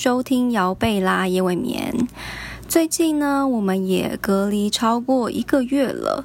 [0.00, 1.92] 收听姚贝拉夜未眠。
[2.68, 6.24] 最近呢，我们也隔离超过一个月了。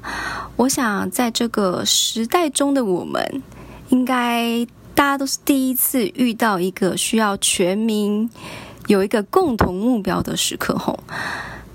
[0.54, 3.42] 我想，在这个时代中的我们，
[3.88, 8.30] 应该大家都是第一次遇到一个需要全民
[8.86, 10.78] 有一个共同目标的时刻。
[10.78, 11.00] 吼，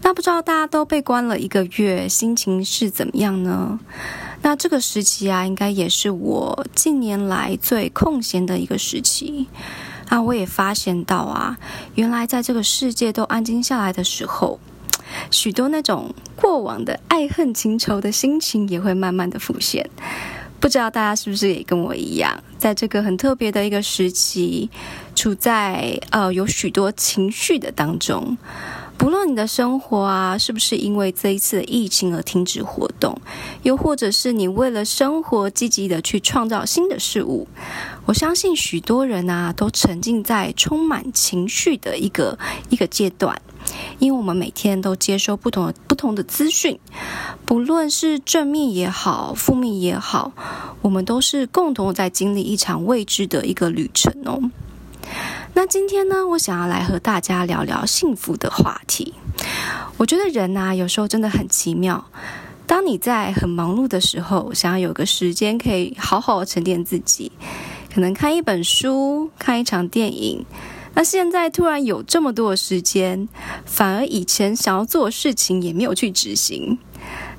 [0.02, 3.78] 那不知道大家都被关了一个月，心情是怎么样呢？
[4.42, 9.50] 那这个时期啊，应该也是我近年来最空闲的一个时期。
[10.10, 11.58] 啊，我也发现到啊，
[11.96, 14.60] 原来在这个世界都安静下来的时候，
[15.32, 19.90] 许多那种过往的爱恨情仇的心情也会慢慢的浮现。
[20.60, 24.70] 不知道大家是不是也跟我一样，在这个很特别的一个时期，
[25.16, 28.38] 处在呃有许多情绪的当中。
[29.00, 33.18] 不论你的生活啊，是不是因为这一次的疫情而停止活动，
[33.64, 37.48] 又或者是你为了生活积极的去创造新的事物，
[38.06, 42.38] 我相信许多人啊都沉浸在充满情绪的一个
[42.70, 43.42] 一个阶段，
[44.00, 46.78] 因为我们每天都接收不同不同的资讯，
[47.46, 50.34] 不论是正面也好，负面也好，
[50.82, 54.52] 我们都是共同在经历一场未知的一个旅程哦。
[55.62, 59.14] 那今天呢，我想要来和大家聊聊幸福的话题。
[59.98, 62.06] 我觉得人呐，有时候真的很奇妙。
[62.66, 67.34] 当你在很忙碌的时候，想要有个时间可以好好沉淀自己，
[67.94, 70.46] 可能看一本书、看一场电影。
[70.94, 73.28] 那现在突然有这么多的时间，
[73.66, 76.80] 反而以前想要做的事情也没有去执行。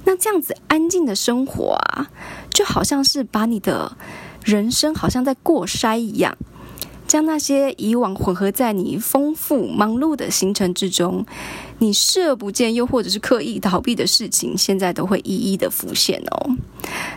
[0.04, 2.10] 那这样子安静的生活啊，
[2.50, 3.96] 就好像是把你的
[4.44, 6.36] 人生好像在过筛一样。
[7.10, 11.26] 将那些以往混合在你丰富忙碌的行程之中，
[11.78, 16.54] 你视而不见又或者是刻意逃避的事情，现在都会一一的浮现哦。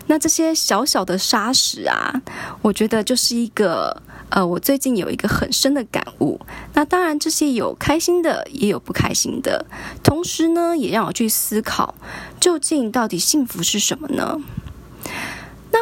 [0.08, 2.24] 那这些小小的沙石啊，
[2.64, 6.40] 我觉得就是一个呃，我最近有一个很深的感悟。
[6.74, 9.68] 那当然，这些有开心的，也有不开心的，
[10.02, 11.94] 同时呢，也让我去思考，
[12.40, 14.42] 究竟到底幸福是什么呢？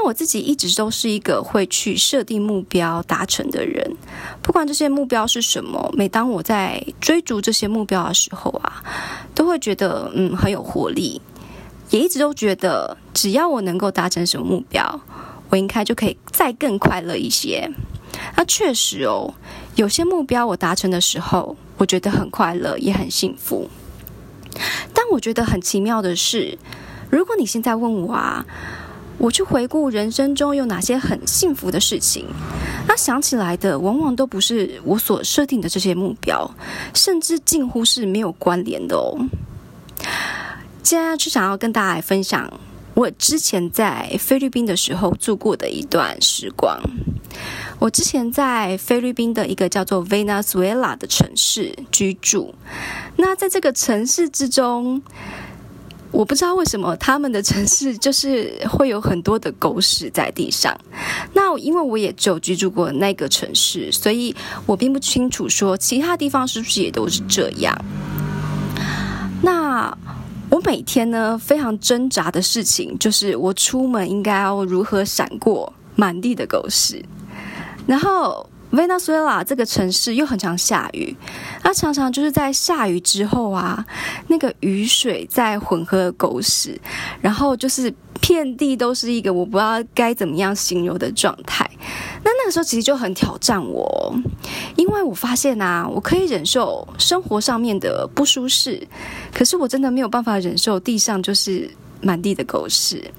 [0.01, 3.95] 那我自己一直都是一个会去设定目标达成的人，
[4.41, 8.83] 不管这些目标是什么，每当我在追逐这些目标的时候啊，
[9.35, 11.21] 都会觉得嗯很有活力，
[11.91, 15.01] 也一直都觉得只要我能够达成什么目标，
[15.51, 17.69] 我应该就可以再更快乐一些。
[18.35, 19.35] 那确实哦，
[19.75, 23.69] 有些目标我达成的时候，我觉得很快乐，也很幸福。
[24.95, 26.57] 但我觉得很奇妙的是，
[27.11, 28.43] 如果你现在问我啊。
[29.21, 32.25] 我去回顾人生中有哪些很幸福的事情，
[32.87, 36.49] 那想起来的往往都不是我所设定的这些目标，
[36.95, 39.15] 甚至近乎是没有关联的哦。
[40.81, 42.51] 接下来就想要跟大家分享
[42.95, 46.81] 我之前在菲律宾的时候住过的一段时光。
[47.77, 52.55] 我之前在菲律宾的一个叫做 Venezuela 的城市居住，
[53.17, 55.03] 那在这个城市之中。
[56.11, 60.77] 我不知道为什么他们的城市就是会有很多的狗屎在地上。
[61.33, 64.35] 那因为我也只有居住过那个城市，所以
[64.65, 67.73] 我并不清楚说其他地方是不是也都是这样。
[69.41, 69.97] 那
[70.49, 77.03] 我每天呢非常挣扎的事情就是我出门应该要如何闪过满地的狗屎，
[77.87, 78.45] 然后。
[78.71, 81.15] 维纳苏拉这个城市又很常下雨，
[81.61, 83.85] 它常常就是在下雨之后啊，
[84.27, 86.79] 那个雨水在混合狗屎，
[87.21, 91.69] 然后就是遍地都是一个我不知道该怎么样形容的状态。
[92.23, 94.13] 那那个时候其实就很挑战我，
[94.75, 98.87] 因为我发现啊，我可以忍受生活上面的不舒适，
[99.33, 101.69] 可是我真的没有办法忍受地上就是
[102.01, 103.11] 满地的狗屎。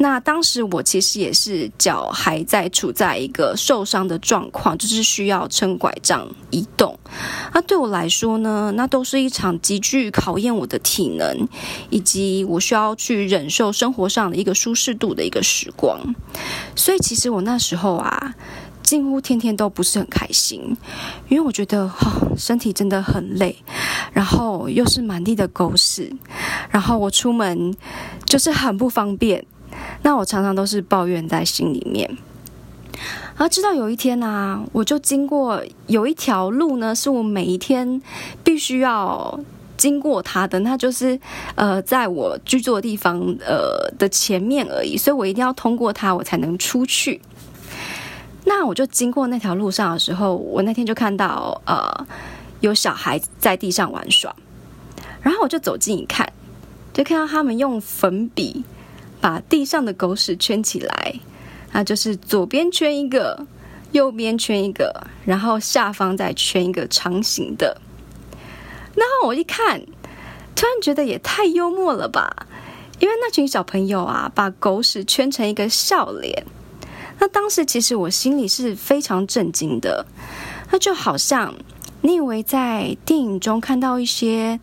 [0.00, 6.96] 那当时我其实也是脚还在处在一个受伤的状况，就是需要撑拐杖移动。
[7.52, 11.48] 那对我来说呢，那都是一场极具考验我的体能，
[11.90, 16.14] 以及我需要去忍受生活上的一个舒适度的一个时光。
[16.76, 18.34] 所以其实我那时候啊，
[18.84, 20.76] 几乎天天都不是很开心，
[21.28, 23.56] 因为我觉得哈身体真的很累，
[24.12, 26.14] 然后又是满地的狗屎，
[26.70, 27.74] 然后我出门
[28.24, 29.44] 就是很不方便。
[30.02, 32.08] 那我常常都是抱怨在心里面，
[33.36, 38.00] 然后直到有一天呢，我就经过有一条路呢，是我每一天
[38.42, 39.38] 必须要
[39.76, 41.18] 经过它的，那就是
[41.56, 47.20] 呃，在我居住的地方呃的前面而已，所以我一定要通过它，我才能出去。
[48.44, 52.06] 那我就经过那条路上的时候，我那天就看到呃
[52.60, 54.34] 有小孩在地上玩耍，
[55.20, 56.32] 然后我就走近一看，
[56.94, 58.64] 就看到他们用粉笔。
[59.20, 61.14] 把地上的狗屎圈起来，
[61.72, 63.46] 那就是左边圈一个，
[63.92, 67.80] 右边圈一个，然后下方再圈一个长形的。
[68.94, 69.80] 然后我一看，
[70.54, 72.46] 突然觉得也太幽默了吧！
[72.98, 76.44] 因为那群小朋友啊，把狗屎圈成一个笑脸。
[77.20, 80.06] 那当时其实我心里是非常震惊的。
[80.70, 81.54] 那就好像
[82.00, 84.60] 你以为在电影中看到一些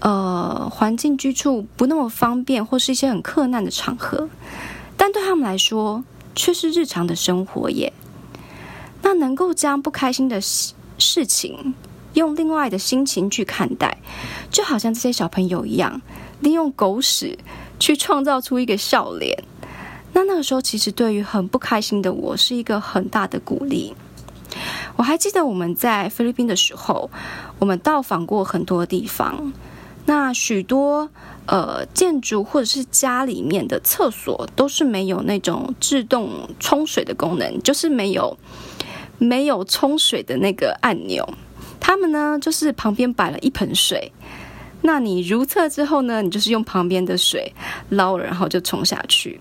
[0.00, 4.28] 呃环境居住不那么方便，或是一些很困难的场合，
[4.96, 6.02] 但对他们来说
[6.34, 7.92] 却是日常的生活耶。
[9.02, 11.74] 那能够将不开心的事事情
[12.14, 13.98] 用另外的心情去看待，
[14.50, 16.00] 就好像这些小朋友一样，
[16.40, 17.38] 利用狗屎
[17.78, 19.44] 去创造出一个笑脸。
[20.14, 23.94] 那那个时候，其实对于很不开心的我，是一个很大的鼓励。
[24.98, 27.08] 我还记得我们在菲律宾的时候，
[27.60, 29.52] 我们到访过很多地方。
[30.06, 31.08] 那许多
[31.46, 38.36] 呃建筑或者是家里面的厕所都是没有那种自动冲水的功能，就是没有
[39.18, 41.24] 没有冲水的那个按钮。
[41.78, 44.10] 他们呢，就是旁边摆了一盆水，
[44.82, 47.54] 那你如厕之后呢，你就是用旁边的水
[47.90, 49.40] 捞了，然后就冲下去。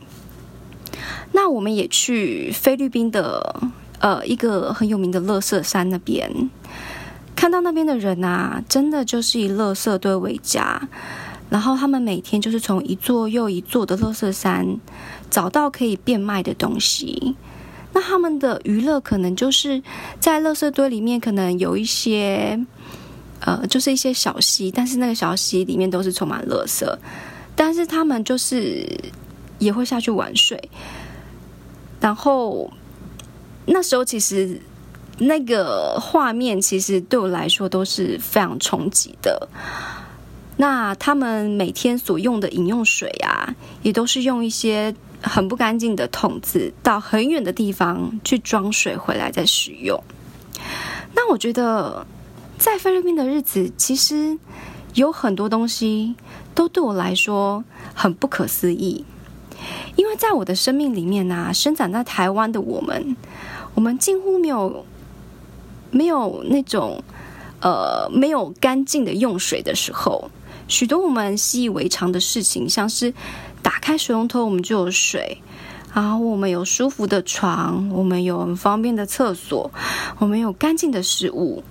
[1.31, 3.59] 那我们也去菲律宾的。
[3.99, 6.31] 呃，一个很有名的乐色山那边，
[7.35, 10.87] 看到那边的人啊，真的就是以乐色堆为家，
[11.49, 14.77] 然后他们每天就是从一座又一座的乐色山
[15.31, 17.35] 找到可以变卖的东西。
[17.93, 19.81] 那他们的娱乐可能就是
[20.19, 22.63] 在乐色堆里面，可能有一些
[23.39, 26.99] 呃，就是一些小溪，但是那个小溪里面都是充满乐色，
[27.55, 28.85] 但是他们就是
[29.57, 30.69] 也会下去玩水，
[31.99, 32.71] 然后。
[33.67, 34.59] 那时候其实
[35.19, 39.47] 那个画面其实对我来说都是非常冲击的。
[40.55, 43.53] 那他们每天所用的饮用水啊，
[43.83, 50.01] 也都是用一些很不干净的桶子到很远的地方去装水回来再使用。
[51.13, 52.07] 那我觉得
[52.57, 54.39] 在菲律宾的日子，其实
[54.95, 56.15] 有很多东西
[56.55, 59.05] 都对我来说很不可思议，
[59.95, 63.15] 因为在我的生命里面呢，生长在台湾的我们。
[63.77, 64.83] 我们几乎没有
[65.91, 67.03] 没有那种
[67.61, 70.31] 呃没有干净的用水的时候，
[70.67, 73.13] 许多我们习以为常的事情，像是
[73.61, 75.39] 打开水龙头我们就有水，
[75.93, 79.69] 然后我们有舒服的床，我们有很方便的厕所，
[80.17, 81.63] 我们有干净的食物，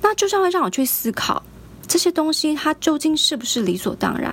[0.00, 1.42] 那就算会让我去思考
[1.88, 4.32] 这些东西它究竟是不是理所当然，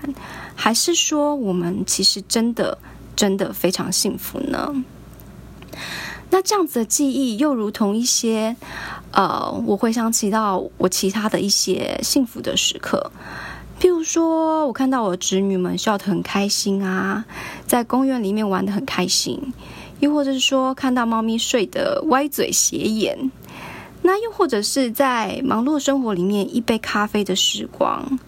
[0.55, 2.77] 还是说我们其实真的
[3.15, 4.71] 真的非常幸福呢？
[6.37, 8.55] 那这样子的记忆，又如同一些，
[9.09, 13.11] 呃，我回想起到我其他的一些幸福的时刻，
[13.81, 17.25] 譬如说，我看到我侄女们笑得很开心啊，
[17.65, 19.51] 在公园里面玩得很开心，
[19.99, 23.31] 又或者是说，看到猫咪睡得歪嘴斜眼，
[24.03, 28.19] 那又或者是在忙碌生活里面一杯咖啡的时光，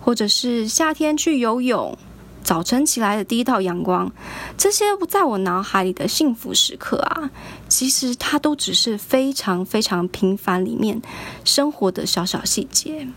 [0.00, 1.96] 或者是夏天去游泳。
[2.44, 4.12] 早晨起来的第一道阳光，
[4.58, 7.30] 这些不在我脑海里的幸福时刻啊，
[7.68, 11.00] 其实它都只是非常非常平凡里面
[11.42, 13.08] 生活的小小细节。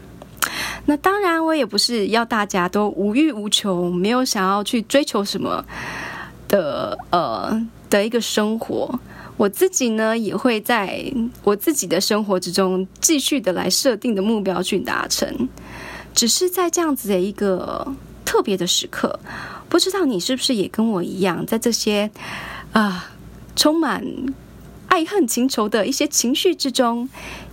[0.85, 5.63] 那当然，我也不是要大家都无欲无求，没有想要去追求什么
[6.47, 8.97] 的呃的一个生活。
[9.35, 11.13] 我自己呢，也会在
[11.43, 15.49] 我自己的生活之中继续的来设定的目标去达成。
[16.13, 17.93] 只是在这样子的一个。
[18.27, 19.21] 特别的时刻，
[19.69, 22.11] 不知道你是不是也跟我一样，在这些
[22.73, 23.13] 啊
[23.55, 24.03] 充满
[24.89, 27.07] 爱恨情仇的一些情绪之中，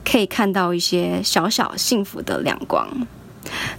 [0.05, 3.07] 可以看到一些小小幸福的亮光。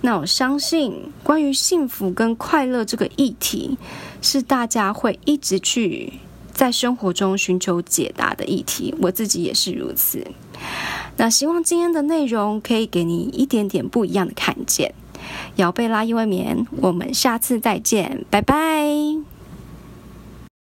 [0.02, 3.78] 那我相信，关于幸福跟快乐这个议题，
[4.22, 6.14] 是大家会一直去
[6.54, 8.96] 在生活中寻求解答的议题。
[9.02, 10.26] 我自己也是如此。
[11.18, 14.94] 那希望今天的内容可以给你一点点不一样的看见。
[15.56, 19.35] 姚贝拉因为眠，我们下次再见，拜拜。